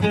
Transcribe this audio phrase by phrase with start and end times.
[0.00, 0.04] Hi,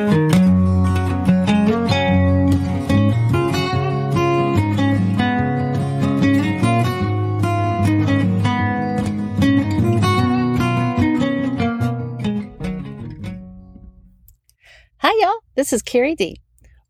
[15.19, 15.39] y'all.
[15.55, 16.41] This is Carrie D.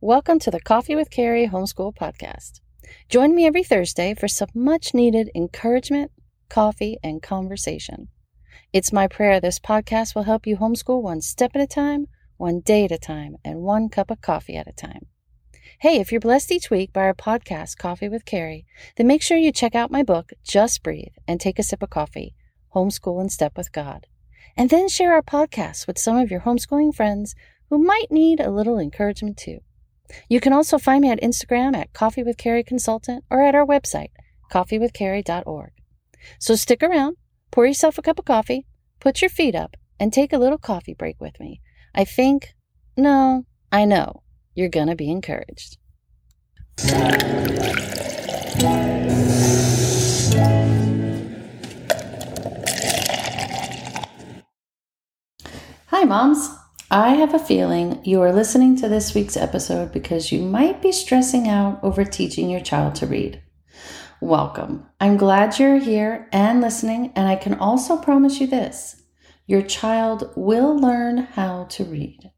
[0.01, 2.61] Welcome to the Coffee with Carrie Homeschool Podcast.
[3.09, 6.11] Join me every Thursday for some much needed encouragement,
[6.49, 8.07] coffee, and conversation.
[8.73, 12.07] It's my prayer this podcast will help you homeschool one step at a time,
[12.37, 15.07] one day at a time, and one cup of coffee at a time.
[15.79, 19.37] Hey, if you're blessed each week by our podcast, Coffee with Carrie, then make sure
[19.37, 22.33] you check out my book, Just Breathe, and take a sip of coffee,
[22.73, 24.07] Homeschool and Step with God.
[24.55, 27.35] And then share our podcast with some of your homeschooling friends
[27.69, 29.59] who might need a little encouragement too.
[30.29, 33.65] You can also find me at Instagram at Coffee with Carrie Consultant or at our
[33.65, 34.11] website,
[34.51, 35.71] coffeewithcarrie.org.
[36.39, 37.17] So stick around,
[37.51, 38.65] pour yourself a cup of coffee,
[38.99, 41.61] put your feet up, and take a little coffee break with me.
[41.97, 42.53] I think,
[42.95, 44.21] no, I know,
[44.53, 45.77] you're going to be encouraged.
[55.87, 56.49] Hi, moms.
[56.91, 60.91] I have a feeling you are listening to this week's episode because you might be
[60.91, 63.41] stressing out over teaching your child to read.
[64.21, 64.85] Welcome.
[64.99, 69.01] I'm glad you're here and listening, and I can also promise you this
[69.47, 72.31] your child will learn how to read.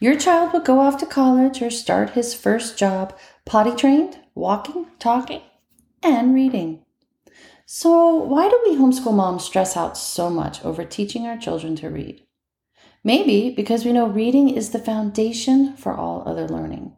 [0.00, 4.86] Your child will go off to college or start his first job potty trained, walking,
[4.98, 5.42] talking,
[6.02, 6.82] and reading.
[7.66, 11.90] So, why do we homeschool moms stress out so much over teaching our children to
[11.90, 12.22] read?
[13.04, 16.96] Maybe because we know reading is the foundation for all other learning.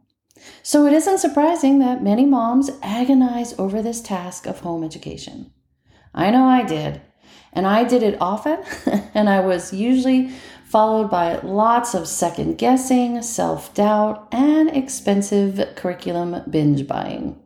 [0.63, 5.51] So it isn't surprising that many moms agonize over this task of home education.
[6.13, 7.01] I know I did,
[7.53, 8.59] and I did it often,
[9.13, 10.31] and I was usually
[10.65, 17.39] followed by lots of second guessing, self doubt, and expensive curriculum binge buying.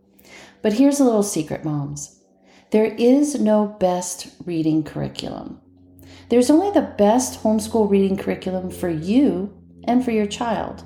[0.62, 2.20] But here's a little secret, moms
[2.72, 5.62] there is no best reading curriculum.
[6.30, 10.84] There's only the best homeschool reading curriculum for you and for your child.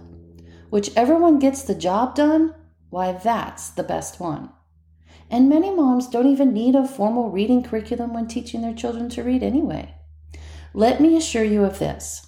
[0.69, 2.53] Whichever one gets the job done,
[2.89, 4.50] why, that's the best one.
[5.29, 9.23] And many moms don't even need a formal reading curriculum when teaching their children to
[9.23, 9.94] read anyway.
[10.73, 12.23] Let me assure you of this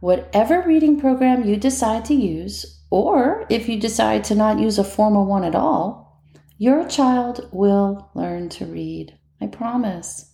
[0.00, 4.84] whatever reading program you decide to use, or if you decide to not use a
[4.84, 6.22] formal one at all,
[6.58, 9.18] your child will learn to read.
[9.40, 10.30] I promise.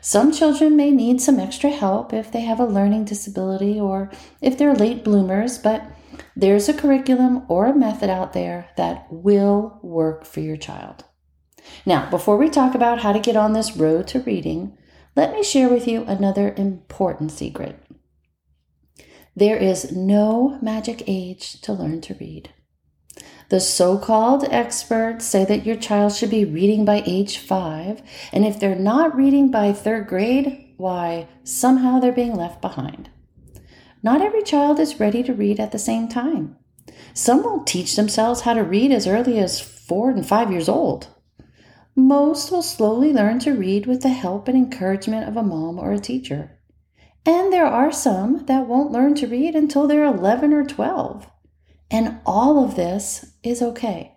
[0.00, 4.56] Some children may need some extra help if they have a learning disability or if
[4.56, 5.82] they're late bloomers, but
[6.36, 11.04] there's a curriculum or a method out there that will work for your child.
[11.84, 14.76] Now, before we talk about how to get on this road to reading,
[15.16, 17.82] let me share with you another important secret.
[19.34, 22.50] There is no magic age to learn to read.
[23.48, 28.00] The so called experts say that your child should be reading by age five,
[28.32, 33.10] and if they're not reading by third grade, why, somehow they're being left behind.
[34.02, 36.56] Not every child is ready to read at the same time.
[37.12, 41.08] Some will teach themselves how to read as early as four and five years old.
[42.06, 45.92] Most will slowly learn to read with the help and encouragement of a mom or
[45.92, 46.58] a teacher.
[47.26, 51.30] And there are some that won't learn to read until they're 11 or 12.
[51.90, 54.16] And all of this is okay.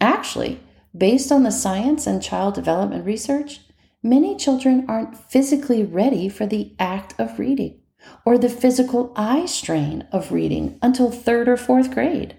[0.00, 0.60] Actually,
[0.96, 3.60] based on the science and child development research,
[4.02, 7.80] many children aren't physically ready for the act of reading
[8.26, 12.36] or the physical eye strain of reading until third or fourth grade.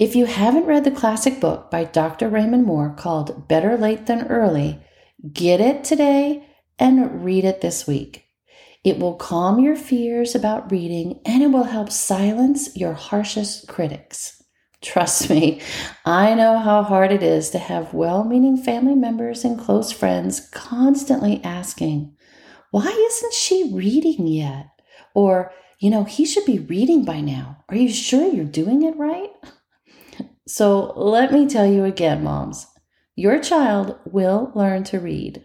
[0.00, 2.30] If you haven't read the classic book by Dr.
[2.30, 4.80] Raymond Moore called Better Late Than Early,
[5.30, 8.24] get it today and read it this week.
[8.82, 14.42] It will calm your fears about reading and it will help silence your harshest critics.
[14.80, 15.60] Trust me,
[16.06, 20.48] I know how hard it is to have well meaning family members and close friends
[20.48, 22.16] constantly asking,
[22.70, 24.70] Why isn't she reading yet?
[25.14, 27.62] Or, you know, he should be reading by now.
[27.68, 29.28] Are you sure you're doing it right?
[30.50, 32.66] So let me tell you again, moms,
[33.14, 35.44] your child will learn to read.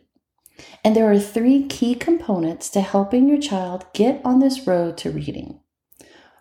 [0.84, 5.12] And there are three key components to helping your child get on this road to
[5.12, 5.60] reading.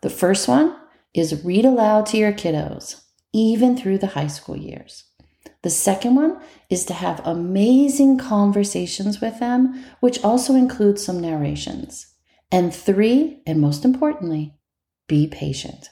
[0.01, 0.75] The first one
[1.13, 3.03] is read aloud to your kiddos,
[3.35, 5.05] even through the high school years.
[5.61, 6.41] The second one
[6.71, 12.07] is to have amazing conversations with them, which also includes some narrations.
[12.51, 14.55] And three, and most importantly,
[15.07, 15.91] be patient.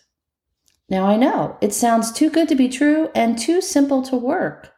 [0.92, 4.72] Now, I know it sounds too good to be true and too simple to work.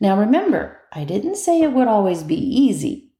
[0.00, 3.12] Now, remember, I didn't say it would always be easy.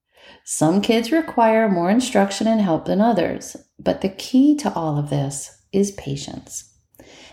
[0.42, 5.10] Some kids require more instruction and help than others, but the key to all of
[5.10, 6.74] this is patience.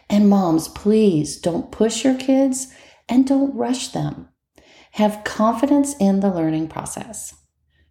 [0.09, 2.67] And moms, please don't push your kids
[3.07, 4.27] and don't rush them.
[4.91, 7.33] Have confidence in the learning process.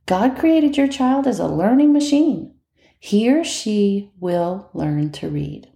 [0.05, 2.55] God created your child as a learning machine.
[2.99, 5.73] He or she will learn to read.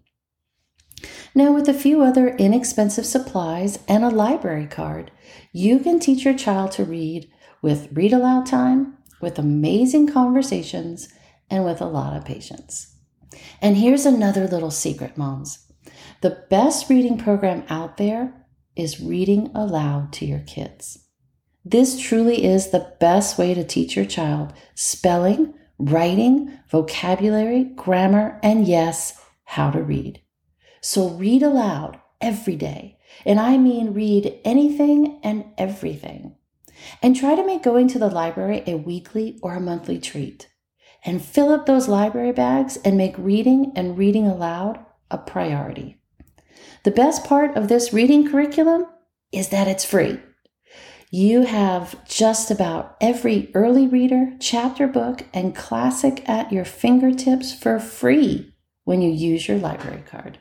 [1.35, 5.11] Now, with a few other inexpensive supplies and a library card,
[5.53, 7.31] you can teach your child to read
[7.63, 11.09] with read aloud time, with amazing conversations,
[11.51, 12.97] and with a lot of patience.
[13.61, 15.67] And here's another little secret, moms.
[16.21, 18.47] The best reading program out there
[18.77, 20.99] is reading aloud to your kids.
[21.65, 28.67] This truly is the best way to teach your child spelling, writing, vocabulary, grammar, and
[28.67, 30.22] yes, how to read.
[30.83, 32.99] So read aloud every day.
[33.25, 36.35] And I mean read anything and everything.
[37.01, 40.49] And try to make going to the library a weekly or a monthly treat.
[41.05, 46.01] And fill up those library bags and make reading and reading aloud a priority.
[46.85, 48.87] The best part of this reading curriculum
[49.31, 50.19] is that it's free.
[51.11, 57.79] You have just about every early reader, chapter book, and classic at your fingertips for
[57.79, 58.55] free
[58.85, 60.39] when you use your library card.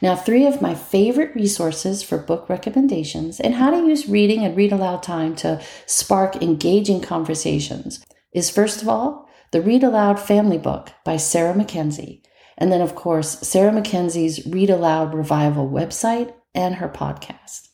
[0.00, 4.56] Now, three of my favorite resources for book recommendations and how to use reading and
[4.56, 10.58] read aloud time to spark engaging conversations is first of all, the Read Aloud Family
[10.58, 12.22] Book by Sarah Mackenzie.
[12.58, 17.68] And then, of course, Sarah Mackenzie's Read Aloud Revival website and her podcast.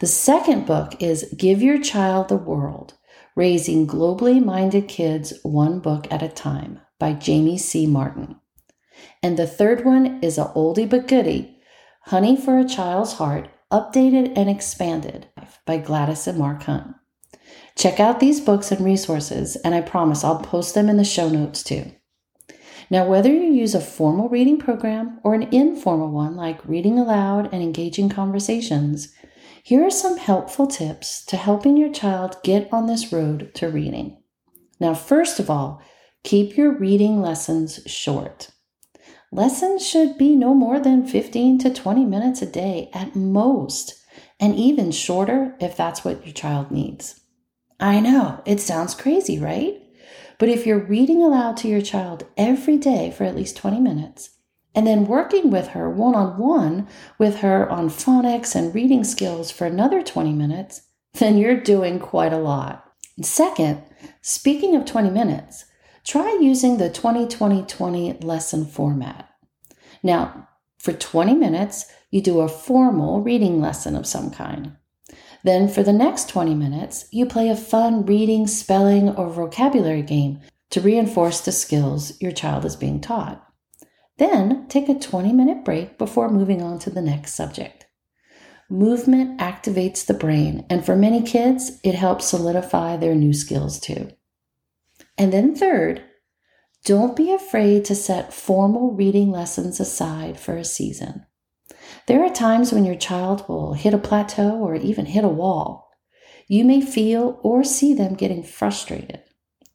[0.00, 2.94] The second book is Give Your Child the World
[3.36, 7.86] Raising Globally Minded Kids One Book at a Time by Jamie C.
[7.86, 8.36] Martin.
[9.22, 11.58] And the third one is a oldie but goodie
[12.02, 15.26] Honey for a Child's Heart, updated and expanded
[15.66, 16.94] by Gladys and Mark Hunt.
[17.76, 21.28] Check out these books and resources, and I promise I'll post them in the show
[21.28, 21.92] notes too.
[22.90, 27.52] Now, whether you use a formal reading program or an informal one like reading aloud
[27.52, 29.12] and engaging conversations,
[29.62, 34.16] here are some helpful tips to helping your child get on this road to reading.
[34.80, 35.82] Now, first of all,
[36.24, 38.48] keep your reading lessons short.
[39.30, 44.02] Lessons should be no more than 15 to 20 minutes a day at most,
[44.40, 47.20] and even shorter if that's what your child needs.
[47.78, 49.82] I know, it sounds crazy, right?
[50.38, 54.30] But if you're reading aloud to your child every day for at least 20 minutes,
[54.74, 56.88] and then working with her one on one
[57.18, 60.82] with her on phonics and reading skills for another 20 minutes,
[61.14, 62.84] then you're doing quite a lot.
[63.20, 63.82] second,
[64.22, 65.64] speaking of 20 minutes,
[66.08, 69.28] try using the 20 20 20 lesson format.
[70.02, 74.72] Now, for 20 minutes, you do a formal reading lesson of some kind.
[75.44, 80.40] Then for the next 20 minutes, you play a fun reading, spelling, or vocabulary game
[80.70, 83.44] to reinforce the skills your child is being taught.
[84.16, 87.86] Then take a 20 minute break before moving on to the next subject.
[88.70, 94.10] Movement activates the brain, and for many kids, it helps solidify their new skills too.
[95.18, 96.04] And then, third,
[96.84, 101.26] don't be afraid to set formal reading lessons aside for a season.
[102.06, 105.90] There are times when your child will hit a plateau or even hit a wall.
[106.46, 109.22] You may feel or see them getting frustrated.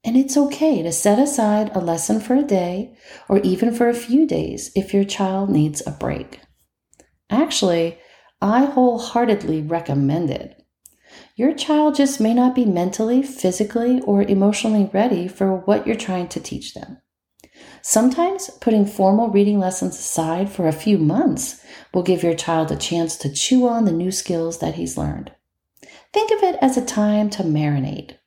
[0.03, 2.95] And it's okay to set aside a lesson for a day
[3.29, 6.39] or even for a few days if your child needs a break.
[7.29, 7.99] Actually,
[8.41, 10.62] I wholeheartedly recommend it.
[11.35, 16.27] Your child just may not be mentally, physically, or emotionally ready for what you're trying
[16.27, 16.99] to teach them.
[17.81, 22.75] Sometimes putting formal reading lessons aside for a few months will give your child a
[22.75, 25.31] chance to chew on the new skills that he's learned.
[26.13, 28.17] Think of it as a time to marinate.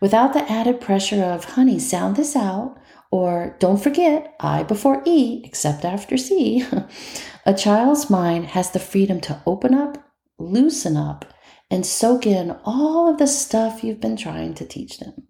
[0.00, 2.78] Without the added pressure of, honey, sound this out,
[3.10, 6.64] or don't forget, I before E, except after C,
[7.46, 9.98] a child's mind has the freedom to open up,
[10.38, 11.26] loosen up,
[11.70, 15.28] and soak in all of the stuff you've been trying to teach them.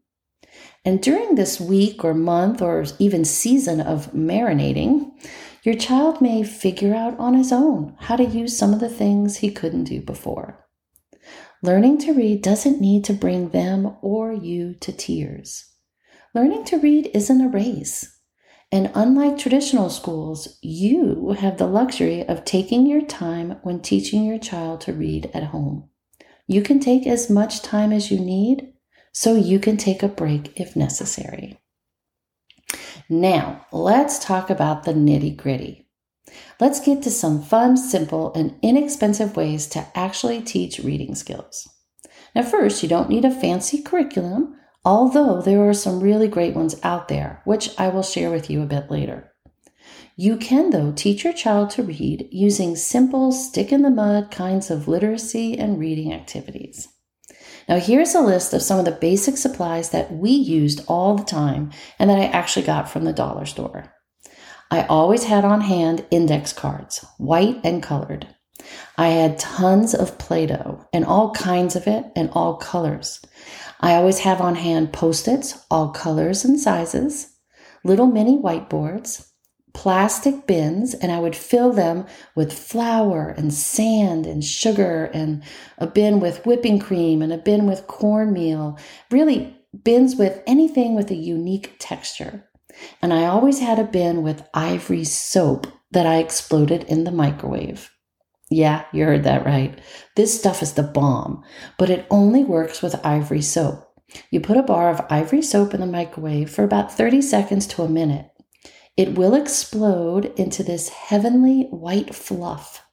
[0.84, 5.10] And during this week or month or even season of marinating,
[5.62, 9.36] your child may figure out on his own how to use some of the things
[9.36, 10.66] he couldn't do before.
[11.62, 15.66] Learning to read doesn't need to bring them or you to tears.
[16.34, 18.16] Learning to read isn't a race.
[18.72, 24.38] And unlike traditional schools, you have the luxury of taking your time when teaching your
[24.38, 25.90] child to read at home.
[26.50, 28.72] You can take as much time as you need
[29.12, 31.60] so you can take a break if necessary.
[33.08, 35.86] Now, let's talk about the nitty gritty.
[36.58, 41.68] Let's get to some fun, simple, and inexpensive ways to actually teach reading skills.
[42.34, 46.74] Now, first, you don't need a fancy curriculum, although there are some really great ones
[46.82, 49.29] out there, which I will share with you a bit later.
[50.16, 54.70] You can, though, teach your child to read using simple, stick in the mud kinds
[54.70, 56.88] of literacy and reading activities.
[57.68, 61.24] Now, here's a list of some of the basic supplies that we used all the
[61.24, 63.94] time and that I actually got from the dollar store.
[64.70, 68.26] I always had on hand index cards, white and colored.
[68.98, 73.20] I had tons of Play Doh and all kinds of it and all colors.
[73.80, 77.32] I always have on hand post its, all colors and sizes,
[77.84, 79.29] little mini whiteboards,
[79.72, 85.42] plastic bins, and I would fill them with flour and sand and sugar, and
[85.78, 88.78] a bin with whipping cream and a bin with cornmeal.
[89.10, 92.48] Really, bins with anything with a unique texture.
[93.02, 97.90] And I always had a bin with ivory soap that I exploded in the microwave.
[98.50, 99.78] Yeah, you heard that right.
[100.16, 101.44] This stuff is the bomb,
[101.78, 103.86] but it only works with ivory soap.
[104.30, 107.82] You put a bar of ivory soap in the microwave for about 30 seconds to
[107.82, 108.29] a minute.
[109.00, 112.86] It will explode into this heavenly white fluff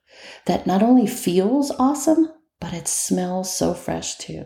[0.45, 4.45] that not only feels awesome, but it smells so fresh too.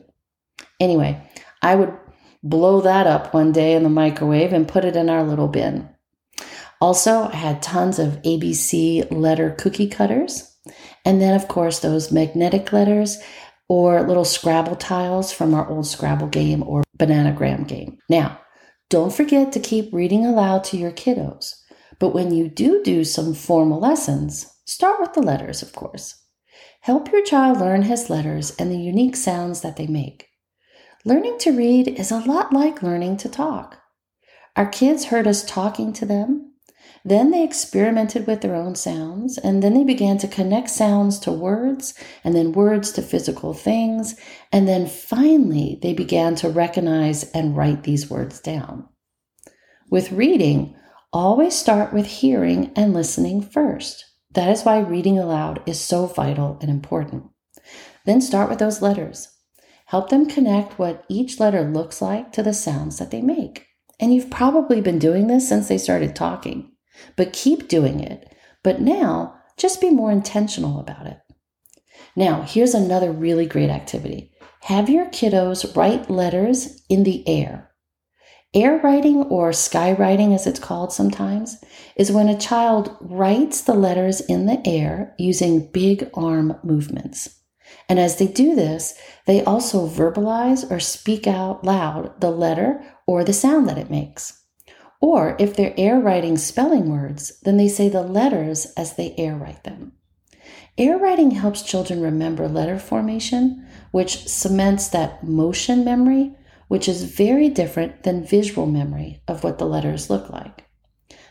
[0.79, 1.21] Anyway,
[1.61, 1.95] I would
[2.41, 5.87] blow that up one day in the microwave and put it in our little bin.
[6.81, 10.57] Also, I had tons of ABC letter cookie cutters
[11.05, 13.19] and then, of course, those magnetic letters
[13.69, 17.99] or little Scrabble tiles from our old Scrabble game or bananagram game.
[18.09, 18.39] Now,
[18.91, 21.55] don't forget to keep reading aloud to your kiddos.
[21.97, 26.21] But when you do do some formal lessons, start with the letters, of course.
[26.81, 30.27] Help your child learn his letters and the unique sounds that they make.
[31.05, 33.77] Learning to read is a lot like learning to talk.
[34.57, 36.50] Our kids heard us talking to them
[37.03, 41.31] then they experimented with their own sounds, and then they began to connect sounds to
[41.31, 44.15] words, and then words to physical things,
[44.51, 48.87] and then finally they began to recognize and write these words down.
[49.89, 50.75] With reading,
[51.11, 54.05] always start with hearing and listening first.
[54.33, 57.25] That is why reading aloud is so vital and important.
[58.05, 59.27] Then start with those letters.
[59.85, 63.67] Help them connect what each letter looks like to the sounds that they make.
[63.99, 66.70] And you've probably been doing this since they started talking.
[67.15, 68.33] But keep doing it.
[68.63, 71.19] But now, just be more intentional about it.
[72.15, 74.31] Now, here's another really great activity.
[74.61, 77.71] Have your kiddos write letters in the air.
[78.53, 81.63] Air writing, or sky writing as it's called sometimes,
[81.95, 87.39] is when a child writes the letters in the air using big arm movements.
[87.87, 88.93] And as they do this,
[89.25, 94.40] they also verbalize or speak out loud the letter or the sound that it makes.
[95.01, 99.35] Or if they're air writing spelling words, then they say the letters as they air
[99.35, 99.93] write them.
[100.77, 106.35] Air writing helps children remember letter formation, which cements that motion memory,
[106.67, 110.63] which is very different than visual memory of what the letters look like.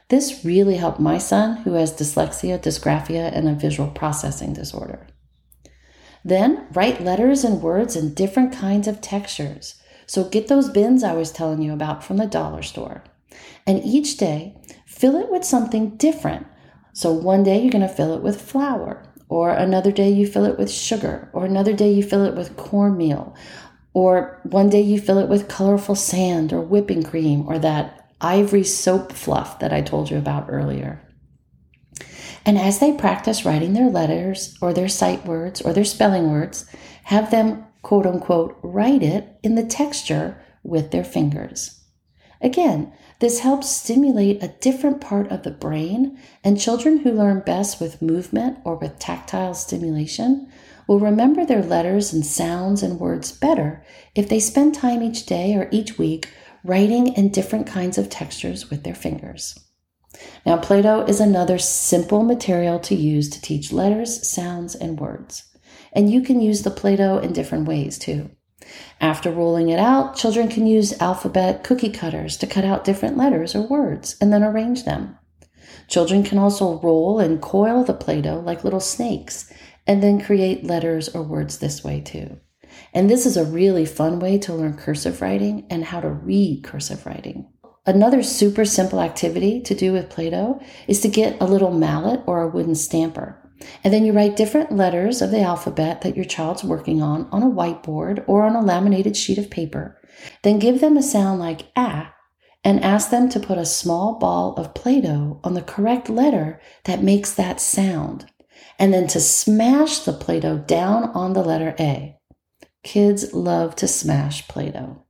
[0.08, 5.06] This really helped my son, who has dyslexia, dysgraphia, and a visual processing disorder.
[6.24, 9.80] Then write letters and words in different kinds of textures.
[10.06, 13.04] So get those bins I was telling you about from the dollar store.
[13.66, 14.56] And each day,
[14.86, 16.46] fill it with something different.
[16.92, 20.44] So one day you're going to fill it with flour, or another day you fill
[20.44, 23.34] it with sugar, or another day you fill it with cornmeal,
[23.92, 28.64] or one day you fill it with colorful sand or whipping cream or that ivory
[28.64, 31.00] soap fluff that I told you about earlier.
[32.44, 36.66] And as they practice writing their letters or their sight words or their spelling words,
[37.04, 41.79] have them quote unquote write it in the texture with their fingers.
[42.40, 47.80] Again, this helps stimulate a different part of the brain, and children who learn best
[47.80, 50.50] with movement or with tactile stimulation
[50.86, 55.54] will remember their letters and sounds and words better if they spend time each day
[55.54, 56.28] or each week
[56.64, 59.58] writing in different kinds of textures with their fingers.
[60.44, 65.44] Now, Play Doh is another simple material to use to teach letters, sounds, and words.
[65.92, 68.30] And you can use the Play Doh in different ways too.
[69.00, 73.54] After rolling it out, children can use alphabet cookie cutters to cut out different letters
[73.54, 75.16] or words and then arrange them.
[75.88, 79.52] Children can also roll and coil the Play Doh like little snakes
[79.86, 82.38] and then create letters or words this way too.
[82.92, 86.62] And this is a really fun way to learn cursive writing and how to read
[86.62, 87.48] cursive writing.
[87.86, 92.20] Another super simple activity to do with Play Doh is to get a little mallet
[92.26, 93.39] or a wooden stamper
[93.84, 97.42] and then you write different letters of the alphabet that your child's working on on
[97.42, 99.98] a whiteboard or on a laminated sheet of paper.
[100.42, 102.14] Then give them a sound like ah
[102.62, 106.60] and ask them to put a small ball of Play Doh on the correct letter
[106.84, 108.26] that makes that sound.
[108.78, 112.16] And then to smash the Play Doh down on the letter A.
[112.82, 115.04] Kids love to smash Play Doh.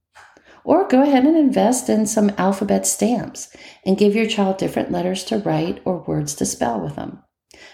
[0.64, 3.54] Or go ahead and invest in some alphabet stamps
[3.84, 7.22] and give your child different letters to write or words to spell with them.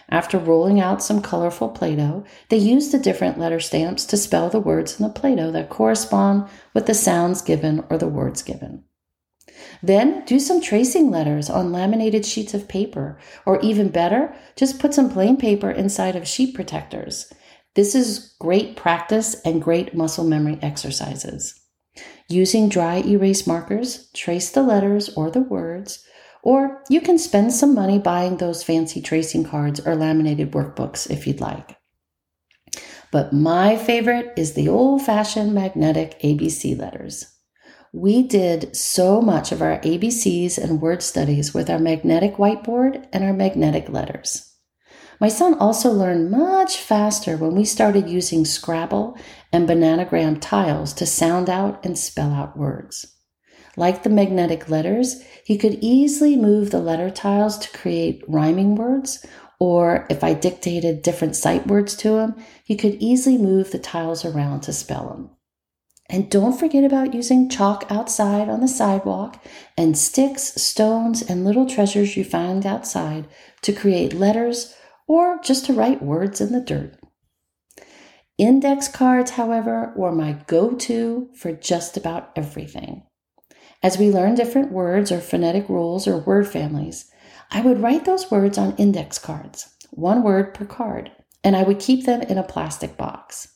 [0.08, 4.48] After rolling out some colorful Play Doh, they use the different letter stamps to spell
[4.48, 8.42] the words in the Play Doh that correspond with the sounds given or the words
[8.42, 8.84] given.
[9.82, 14.94] Then do some tracing letters on laminated sheets of paper, or even better, just put
[14.94, 17.32] some plain paper inside of sheet protectors.
[17.74, 21.60] This is great practice and great muscle memory exercises.
[22.28, 26.04] Using dry erase markers, trace the letters or the words,
[26.46, 31.26] or you can spend some money buying those fancy tracing cards or laminated workbooks if
[31.26, 31.76] you'd like.
[33.10, 37.36] But my favorite is the old fashioned magnetic ABC letters.
[37.92, 43.24] We did so much of our ABCs and word studies with our magnetic whiteboard and
[43.24, 44.54] our magnetic letters.
[45.20, 49.18] My son also learned much faster when we started using Scrabble
[49.52, 53.15] and Bananagram tiles to sound out and spell out words.
[53.76, 59.24] Like the magnetic letters, he could easily move the letter tiles to create rhyming words,
[59.58, 64.24] or if I dictated different sight words to him, he could easily move the tiles
[64.24, 65.30] around to spell them.
[66.08, 69.42] And don't forget about using chalk outside on the sidewalk
[69.76, 73.26] and sticks, stones, and little treasures you find outside
[73.62, 74.74] to create letters
[75.08, 76.96] or just to write words in the dirt.
[78.38, 83.02] Index cards, however, were my go to for just about everything.
[83.82, 87.10] As we learned different words or phonetic rules or word families,
[87.50, 91.12] I would write those words on index cards, one word per card,
[91.44, 93.48] and I would keep them in a plastic box.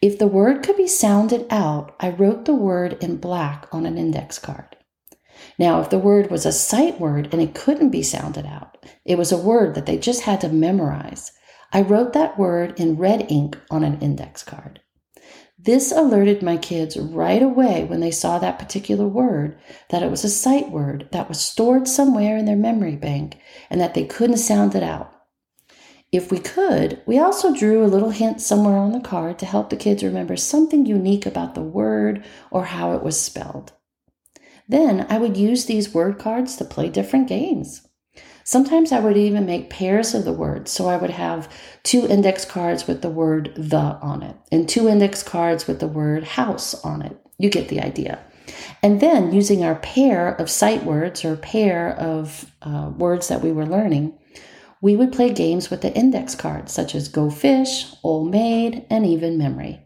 [0.00, 3.98] If the word could be sounded out, I wrote the word in black on an
[3.98, 4.76] index card.
[5.58, 9.18] Now, if the word was a sight word and it couldn't be sounded out, it
[9.18, 11.32] was a word that they just had to memorize,
[11.72, 14.80] I wrote that word in red ink on an index card.
[15.58, 19.58] This alerted my kids right away when they saw that particular word
[19.88, 23.38] that it was a sight word that was stored somewhere in their memory bank
[23.70, 25.12] and that they couldn't sound it out.
[26.12, 29.70] If we could, we also drew a little hint somewhere on the card to help
[29.70, 33.72] the kids remember something unique about the word or how it was spelled.
[34.68, 37.85] Then I would use these word cards to play different games.
[38.48, 40.70] Sometimes I would even make pairs of the words.
[40.70, 44.88] So I would have two index cards with the word the on it and two
[44.88, 47.18] index cards with the word house on it.
[47.38, 48.20] You get the idea.
[48.84, 53.50] And then using our pair of sight words or pair of uh, words that we
[53.50, 54.16] were learning,
[54.80, 59.04] we would play games with the index cards such as Go Fish, Old Maid, and
[59.04, 59.82] even Memory.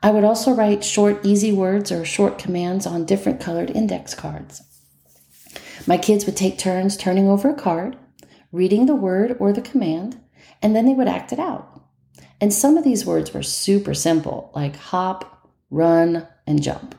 [0.00, 4.62] I would also write short, easy words or short commands on different colored index cards.
[5.86, 7.96] My kids would take turns turning over a card,
[8.52, 10.20] reading the word or the command,
[10.62, 11.82] and then they would act it out.
[12.40, 16.94] And some of these words were super simple, like hop, run, and jump,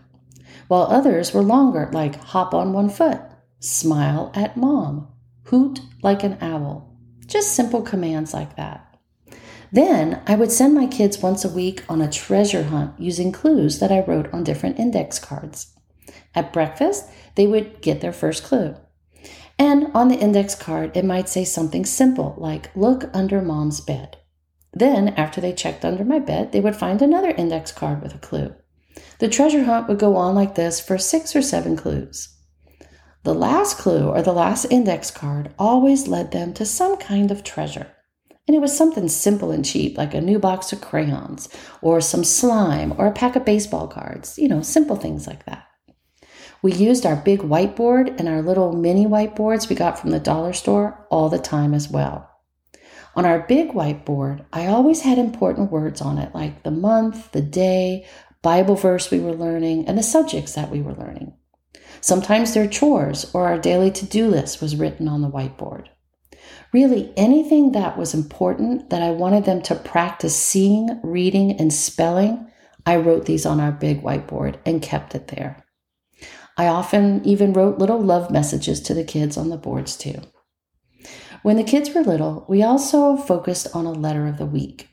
[0.68, 3.22] while others were longer, like hop on one foot,
[3.60, 5.08] smile at mom,
[5.44, 6.96] hoot like an owl.
[7.28, 8.98] Just simple commands like that.
[9.72, 13.80] Then I would send my kids once a week on a treasure hunt using clues
[13.80, 15.74] that I wrote on different index cards.
[16.36, 18.76] At breakfast, they would get their first clue.
[19.58, 24.18] And on the index card, it might say something simple like, Look under mom's bed.
[24.74, 28.20] Then, after they checked under my bed, they would find another index card with a
[28.20, 28.54] clue.
[29.20, 32.36] The treasure hunt would go on like this for six or seven clues.
[33.24, 37.44] The last clue or the last index card always led them to some kind of
[37.44, 37.88] treasure.
[38.48, 41.50] And it was something simple and cheap, like a new box of crayons,
[41.82, 45.66] or some slime, or a pack of baseball cards, you know, simple things like that.
[46.62, 50.54] We used our big whiteboard and our little mini whiteboards we got from the dollar
[50.54, 52.30] store all the time as well.
[53.16, 57.42] On our big whiteboard, I always had important words on it, like the month, the
[57.42, 58.06] day,
[58.42, 61.34] Bible verse we were learning, and the subjects that we were learning.
[62.02, 65.88] Sometimes their chores or our daily to do list was written on the whiteboard.
[66.74, 72.52] Really, anything that was important that I wanted them to practice seeing, reading, and spelling,
[72.86, 75.65] I wrote these on our big whiteboard and kept it there.
[76.58, 80.22] I often even wrote little love messages to the kids on the boards too.
[81.44, 84.90] When the kids were little, we also focused on a letter of the week.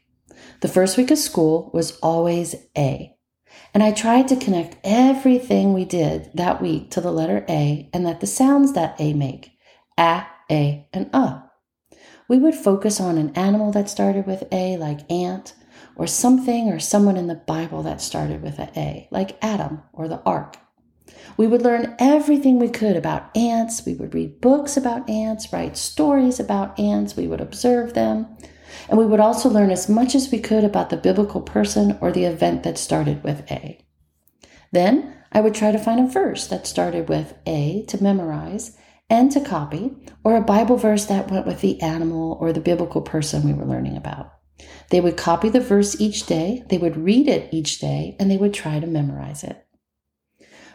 [0.61, 3.17] The first week of school was always A.
[3.75, 8.05] And I tried to connect everything we did that week to the letter A and
[8.07, 9.53] that the sounds that A make
[9.99, 11.43] A, A, and Uh.
[12.29, 15.55] We would focus on an animal that started with A, like ant,
[15.97, 20.09] or something or someone in the Bible that started with an A, like Adam or
[20.09, 20.57] the ark.
[21.37, 23.85] We would learn everything we could about ants.
[23.85, 27.17] We would read books about ants, write stories about ants.
[27.17, 28.27] We would observe them.
[28.89, 32.13] And we would also learn as much as we could about the biblical person or
[32.13, 33.85] the event that started with A.
[34.73, 38.77] Then I would try to find a verse that started with A to memorize
[39.11, 43.03] and to copy, or a Bible verse that went with the animal or the biblical
[43.03, 44.33] person we were learning about.
[44.89, 48.39] They would copy the verse each day, they would read it each day, and they
[48.39, 49.67] would try to memorize it.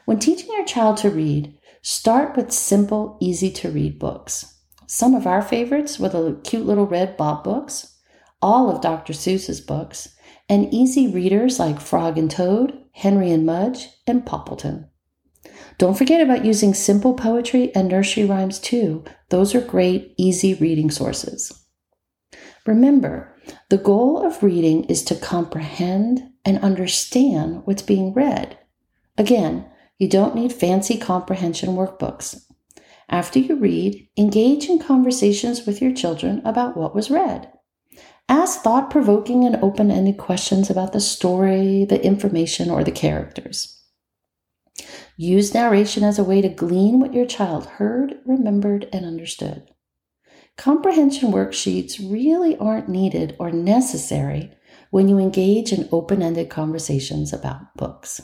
[0.08, 4.56] When teaching your child to read, start with simple, easy to read books.
[4.86, 7.98] Some of our favorites were the cute little red Bob books,
[8.42, 9.12] all of Dr.
[9.12, 10.16] Seuss's books,
[10.48, 14.88] and easy readers like Frog and Toad, Henry and Mudge, and Poppleton.
[15.78, 19.04] Don't forget about using simple poetry and nursery rhymes too.
[19.28, 21.66] Those are great, easy reading sources.
[22.66, 23.36] Remember,
[23.68, 28.58] the goal of reading is to comprehend and understand what's being read.
[29.18, 32.44] Again, you don't need fancy comprehension workbooks.
[33.10, 37.52] After you read, engage in conversations with your children about what was read.
[38.30, 43.82] Ask thought provoking and open ended questions about the story, the information, or the characters.
[45.16, 49.72] Use narration as a way to glean what your child heard, remembered, and understood.
[50.58, 54.52] Comprehension worksheets really aren't needed or necessary
[54.92, 58.22] when you engage in open ended conversations about books.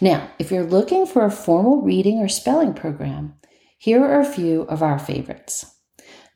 [0.00, 3.34] Now, if you're looking for a formal reading or spelling program,
[3.78, 5.64] here are a few of our favorites.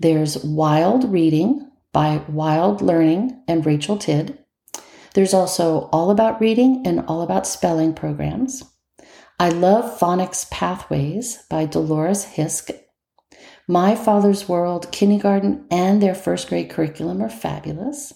[0.01, 4.39] There's Wild Reading by Wild Learning and Rachel Tidd.
[5.15, 8.65] There's also All About Reading and All About Spelling programs.
[9.39, 12.81] I Love Phonics Pathways by Dolores Hiskes.
[13.67, 18.13] My Father's World, kindergarten, and their first grade curriculum are fabulous.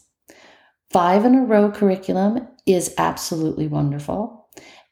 [0.91, 4.38] Five in a row curriculum is absolutely wonderful.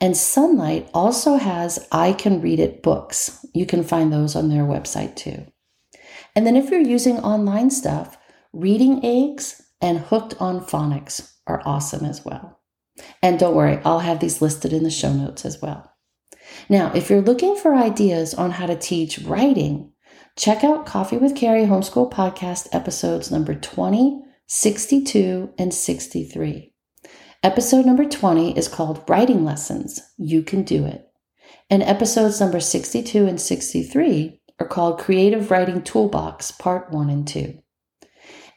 [0.00, 3.44] And Sonlight also has I Can Read It books.
[3.54, 5.46] You can find those on their website too.
[6.34, 8.18] And then if you're using online stuff,
[8.52, 12.60] Reading Eggs and Hooked on Phonics are awesome as well.
[13.22, 15.90] And don't worry, I'll have these listed in the show notes as well.
[16.68, 19.92] Now, if you're looking for ideas on how to teach writing,
[20.36, 26.72] check out Coffee with Carrie Homeschool Podcast episodes number 20, 62, and 63.
[27.46, 31.08] Episode number 20 is called Writing Lessons You Can Do It.
[31.70, 37.56] And episodes number 62 and 63 are called Creative Writing Toolbox Part 1 and 2.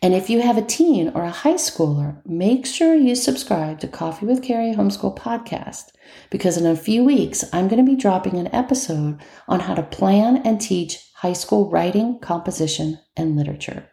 [0.01, 3.87] And if you have a teen or a high schooler, make sure you subscribe to
[3.87, 5.91] Coffee with Carrie Homeschool Podcast
[6.31, 9.83] because in a few weeks, I'm going to be dropping an episode on how to
[9.83, 13.87] plan and teach high school writing, composition, and literature.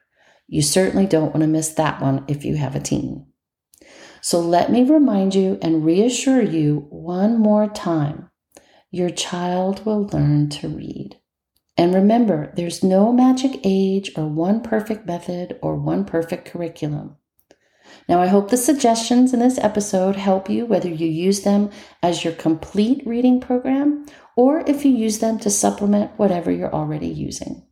[0.49, 3.26] You certainly don't want to miss that one if you have a teen.
[4.27, 8.29] So let me remind you and reassure you one more time
[8.91, 11.21] your child will learn to read.
[11.77, 17.19] And remember, there's no magic age or one perfect method or one perfect curriculum.
[18.09, 21.71] Now, I hope the suggestions in this episode help you whether you use them
[22.03, 27.07] as your complete reading program or if you use them to supplement whatever you're already
[27.07, 27.63] using.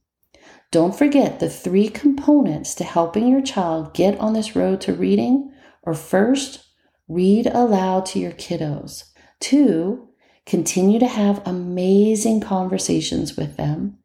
[0.71, 5.51] Don't forget the three components to helping your child get on this road to reading
[5.85, 6.65] are first,
[7.09, 9.05] read aloud to your kiddos.
[9.41, 10.09] Two,
[10.47, 13.99] Continue to have amazing conversations with them.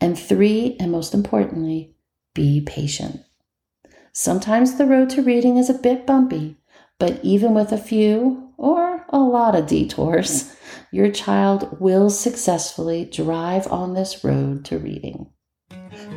[0.00, 1.94] And three, and most importantly,
[2.34, 3.20] be patient.
[4.12, 6.56] Sometimes the road to reading is a bit bumpy,
[6.98, 10.54] but even with a few or a lot of detours,
[10.90, 15.30] your child will successfully drive on this road to reading.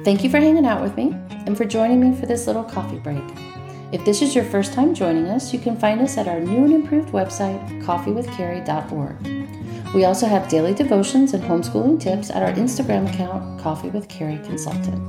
[0.03, 2.99] Thank you for hanging out with me and for joining me for this little coffee
[2.99, 3.48] break.
[3.91, 6.63] If this is your first time joining us, you can find us at our new
[6.63, 9.95] and improved website, coffeewithcarrie.org.
[9.95, 14.39] We also have daily devotions and homeschooling tips at our Instagram account, Coffee with Carrie
[14.43, 15.01] Consultant.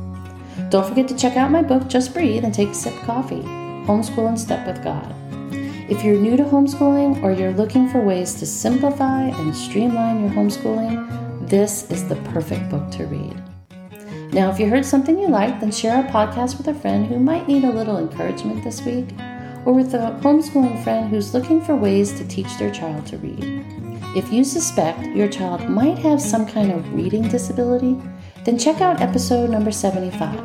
[0.71, 3.43] Don't forget to check out my book, Just Breathe and Take a Sip Coffee
[3.87, 5.14] Homeschool and Step with God.
[5.90, 10.31] If you're new to homeschooling or you're looking for ways to simplify and streamline your
[10.31, 13.50] homeschooling, this is the perfect book to read.
[14.33, 17.19] Now, if you heard something you liked, then share our podcast with a friend who
[17.19, 19.09] might need a little encouragement this week,
[19.64, 23.64] or with a homeschooling friend who's looking for ways to teach their child to read.
[24.16, 28.01] If you suspect your child might have some kind of reading disability,
[28.45, 30.38] then check out episode number 75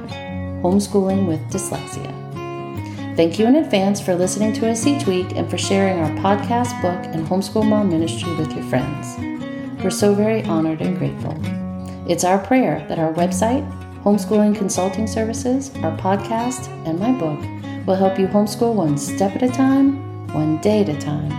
[0.62, 2.12] Homeschooling with Dyslexia.
[3.16, 6.82] Thank you in advance for listening to us each week and for sharing our podcast,
[6.82, 9.16] book, and homeschool mom ministry with your friends.
[9.84, 11.65] We're so very honored and grateful.
[12.08, 13.66] It's our prayer that our website,
[14.04, 17.40] homeschooling consulting services, our podcast, and my book
[17.88, 21.32] will help you homeschool one step at a time, one day at a time,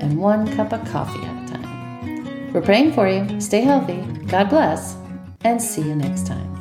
[0.00, 2.52] and one cup of coffee at a time.
[2.52, 3.40] we're praying for you.
[3.40, 4.00] Stay healthy.
[4.26, 4.96] God bless.
[5.42, 6.53] And see you next time.